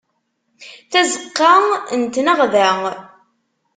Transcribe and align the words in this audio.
Tazeqqa 0.91 1.51
n 1.99 2.01
tneɣda. 2.13 2.69